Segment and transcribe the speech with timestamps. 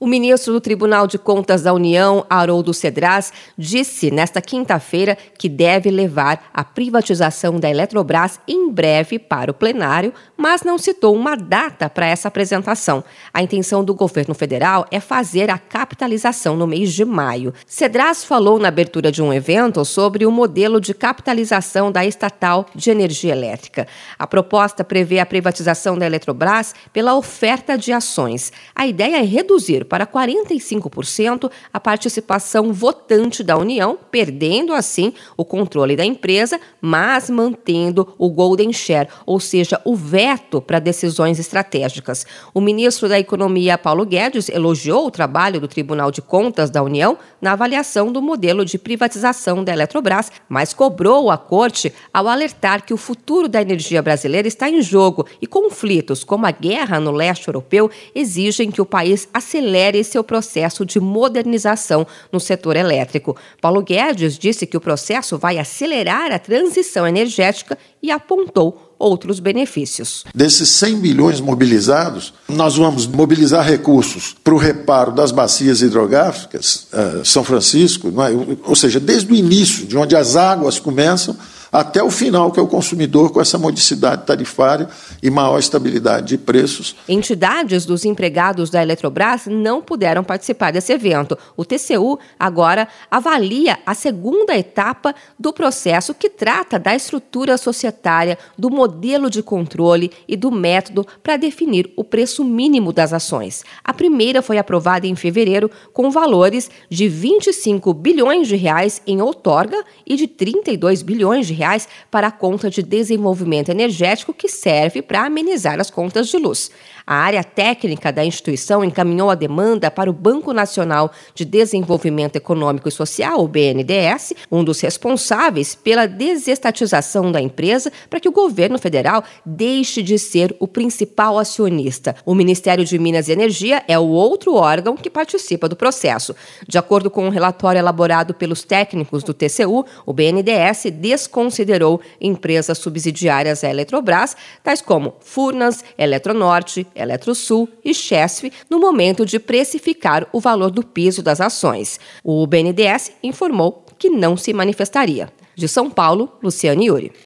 [0.00, 5.88] O ministro do Tribunal de Contas da União, Haroldo Cedras, disse nesta quinta-feira que deve
[5.88, 11.88] levar a privatização da Eletrobras em breve para o plenário, mas não citou uma data
[11.88, 13.04] para essa apresentação.
[13.32, 17.54] A intenção do governo federal é fazer a capitalização no mês de maio.
[17.64, 22.90] Cedras falou na abertura de um evento sobre o modelo de capitalização da estatal de
[22.90, 23.86] energia elétrica.
[24.18, 28.52] A proposta prevê a privatização da Eletrobras pela oferta de ações.
[28.74, 35.96] A ideia é reduzir para 45% a participação votante da União, perdendo assim o controle
[35.96, 42.26] da empresa, mas mantendo o golden share, ou seja, o veto para decisões estratégicas.
[42.52, 47.18] O ministro da Economia, Paulo Guedes, elogiou o trabalho do Tribunal de Contas da União
[47.40, 52.94] na avaliação do modelo de privatização da Eletrobras, mas cobrou a corte ao alertar que
[52.94, 57.48] o futuro da energia brasileira está em jogo e conflitos como a guerra no leste
[57.48, 63.36] europeu exigem que o país acelere acelere seu processo de modernização no setor elétrico.
[63.60, 70.24] Paulo Guedes disse que o processo vai acelerar a transição energética e apontou outros benefícios.
[70.32, 77.24] Desses 100 bilhões mobilizados, nós vamos mobilizar recursos para o reparo das bacias hidrográficas, uh,
[77.24, 78.56] São Francisco, é?
[78.64, 81.36] ou seja, desde o início, de onde as águas começam,
[81.74, 84.88] até o final, que é o consumidor com essa modicidade tarifária
[85.20, 86.94] e maior estabilidade de preços.
[87.08, 91.36] Entidades dos empregados da Eletrobras não puderam participar desse evento.
[91.56, 98.70] O TCU agora avalia a segunda etapa do processo que trata da estrutura societária, do
[98.70, 103.64] modelo de controle e do método para definir o preço mínimo das ações.
[103.82, 109.82] A primeira foi aprovada em fevereiro com valores de 25 bilhões de reais em outorga
[110.06, 115.00] e de 32 bilhões de reais reais para a conta de desenvolvimento energético que serve
[115.00, 116.70] para amenizar as contas de luz.
[117.06, 122.88] A área técnica da instituição encaminhou a demanda para o Banco Nacional de Desenvolvimento Econômico
[122.88, 128.78] e Social, o BNDES, um dos responsáveis pela desestatização da empresa, para que o governo
[128.78, 132.16] federal deixe de ser o principal acionista.
[132.24, 136.34] O Ministério de Minas e Energia é o outro órgão que participa do processo.
[136.66, 143.62] De acordo com um relatório elaborado pelos técnicos do TCU, o BNDES desconsiderou empresas subsidiárias
[143.62, 150.70] à Eletrobras, tais como Furnas, Eletronorte, Eletrosul e Chesf no momento de precificar o valor
[150.70, 151.98] do piso das ações.
[152.22, 155.32] O BNDES informou que não se manifestaria.
[155.56, 157.12] De São Paulo, Luciane Yuri.